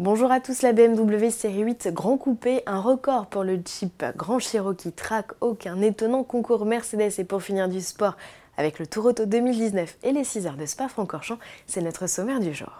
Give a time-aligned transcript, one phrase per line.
[0.00, 4.38] Bonjour à tous, la BMW série 8 Grand Coupé, un record pour le Jeep Grand
[4.38, 8.16] Cherokee Track aucun étonnant concours Mercedes et pour finir du sport
[8.56, 12.54] avec le Tour Auto 2019 et les 6 heures de Spa-Francorchamps, c'est notre sommaire du
[12.54, 12.70] jour.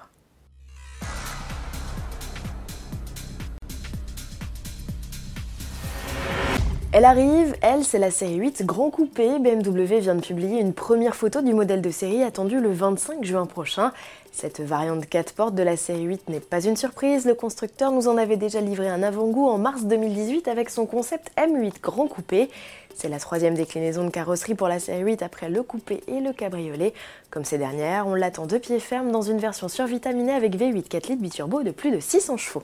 [6.90, 9.38] Elle arrive, elle, c'est la série 8 Grand Coupé.
[9.38, 13.44] BMW vient de publier une première photo du modèle de série attendu le 25 juin
[13.44, 13.92] prochain.
[14.40, 18.06] Cette variante 4 portes de la série 8 n'est pas une surprise, le constructeur nous
[18.06, 22.48] en avait déjà livré un avant-goût en mars 2018 avec son concept M8 Grand Coupé.
[22.94, 26.32] C'est la troisième déclinaison de carrosserie pour la série 8 après le coupé et le
[26.32, 26.94] cabriolet.
[27.30, 31.08] Comme ces dernières, on l'attend de pied ferme dans une version survitaminée avec V8 4
[31.08, 32.62] litres biturbo de plus de 600 chevaux.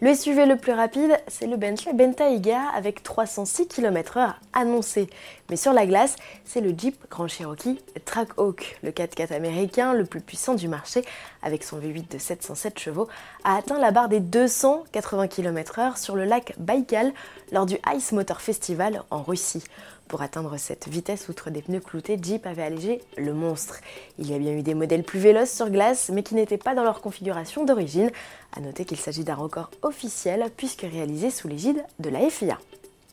[0.00, 5.10] Le SUV le plus rapide, c'est le Bentley Bentayga avec 306 km/h annoncé.
[5.50, 10.20] Mais sur la glace, c'est le Jeep Grand Cherokee Trackhawk, le 4x4 américain le plus
[10.20, 11.02] puissant du marché,
[11.42, 13.08] avec son V8 de 707 chevaux,
[13.42, 17.12] a atteint la barre des 280 km/h sur le lac Baïkal
[17.50, 19.64] lors du Ice Motor Festival en Russie.
[20.08, 23.80] Pour atteindre cette vitesse, outre des pneus cloutés, Jeep avait allégé le monstre.
[24.18, 26.74] Il y a bien eu des modèles plus véloces sur glace, mais qui n'étaient pas
[26.74, 28.10] dans leur configuration d'origine.
[28.56, 32.58] A noter qu'il s'agit d'un record officiel, puisque réalisé sous l'égide de la FIA.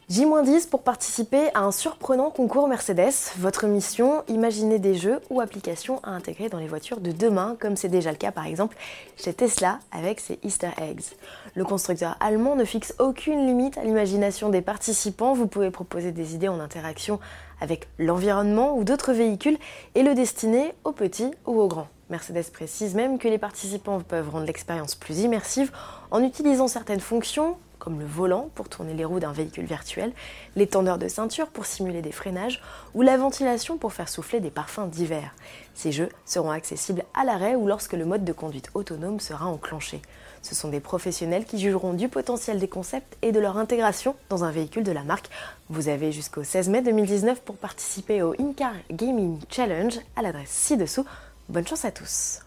[0.08, 3.34] J-10 pour participer à un surprenant concours Mercedes.
[3.40, 7.76] Votre mission, imaginer des jeux ou applications à intégrer dans les voitures de demain, comme
[7.76, 8.78] c'est déjà le cas par exemple
[9.18, 11.16] chez Tesla avec ses Easter eggs.
[11.56, 15.34] Le constructeur allemand ne fixe aucune limite à l'imagination des participants.
[15.34, 17.20] Vous pouvez proposer des idées en interaction
[17.60, 19.58] avec l'environnement ou d'autres véhicules
[19.96, 21.88] et le destiner aux petits ou aux grands.
[22.12, 25.72] Mercedes précise même que les participants peuvent rendre l'expérience plus immersive
[26.12, 30.12] en utilisant certaines fonctions comme le volant pour tourner les roues d'un véhicule virtuel,
[30.56, 32.60] l'étendeur de ceinture pour simuler des freinages
[32.96, 35.36] ou la ventilation pour faire souffler des parfums divers.
[35.76, 40.02] Ces jeux seront accessibles à l'arrêt ou lorsque le mode de conduite autonome sera enclenché.
[40.42, 44.44] Ce sont des professionnels qui jugeront du potentiel des concepts et de leur intégration dans
[44.44, 45.30] un véhicule de la marque.
[45.70, 51.06] Vous avez jusqu'au 16 mai 2019 pour participer au InCar Gaming Challenge à l'adresse ci-dessous.
[51.50, 52.40] Bonne chance à tous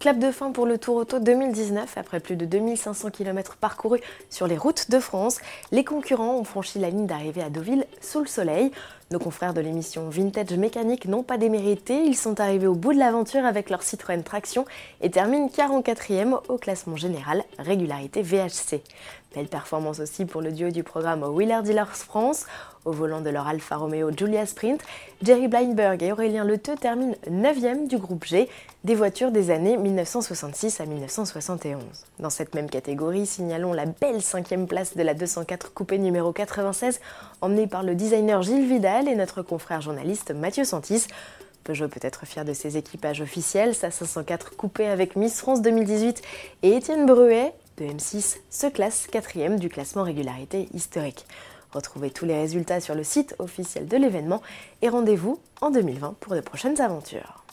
[0.00, 1.96] Clap de fin pour le Tour Auto 2019.
[1.96, 5.38] Après plus de 2500 km parcourus sur les routes de France,
[5.72, 8.70] les concurrents ont franchi la ligne d'arrivée à Deauville sous le soleil.
[9.10, 12.04] Nos confrères de l'émission Vintage Mécanique n'ont pas démérité.
[12.04, 14.64] Ils sont arrivés au bout de l'aventure avec leur Citroën Traction
[15.00, 18.82] et terminent 44e au classement général régularité VHC.
[19.34, 22.46] Belle performance aussi pour le duo du programme Wheeler Dealers France.
[22.84, 24.80] Au volant de leur Alfa Romeo Giulia Sprint,
[25.22, 28.48] Jerry Blindberg et Aurélien Leteux terminent 9e du groupe G,
[28.84, 31.82] des voitures des années 1966 à 1971.
[32.18, 37.00] Dans cette même catégorie, signalons la belle cinquième place de la 204 coupé numéro 96,
[37.42, 41.06] emmenée par le designer Gilles Vidal et notre confrère journaliste Mathieu Santis.
[41.64, 46.22] Peugeot peut être fier de ses équipages officiels, sa 504 coupé avec Miss France 2018
[46.62, 51.26] et Étienne Bruet de M6 se classe quatrième du classement régularité historique.
[51.72, 54.40] Retrouvez tous les résultats sur le site officiel de l'événement
[54.80, 57.43] et rendez-vous en 2020 pour de prochaines aventures.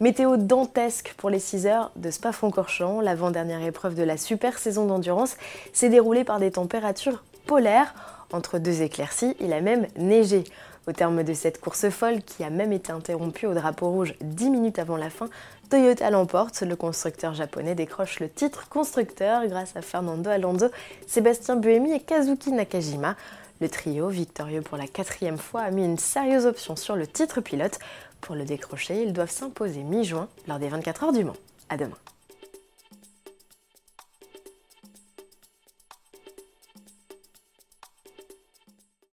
[0.00, 3.00] Météo dantesque pour les 6 heures de Spa-Francorchamps.
[3.00, 5.36] L'avant-dernière épreuve de la super saison d'endurance
[5.72, 7.94] s'est déroulée par des températures polaires.
[8.32, 10.44] Entre deux éclaircies, il a même neigé.
[10.86, 14.50] Au terme de cette course folle, qui a même été interrompue au drapeau rouge 10
[14.50, 15.28] minutes avant la fin,
[15.68, 16.62] Toyota l'emporte.
[16.62, 20.66] Le constructeur japonais décroche le titre constructeur grâce à Fernando Alonso,
[21.06, 23.16] Sébastien Buemi et Kazuki Nakajima.
[23.60, 27.40] Le trio, victorieux pour la quatrième fois, a mis une sérieuse option sur le titre
[27.40, 27.78] pilote.
[28.20, 31.36] Pour le décrocher, ils doivent s'imposer mi-juin lors des 24 heures du Mans.
[31.68, 31.96] À demain.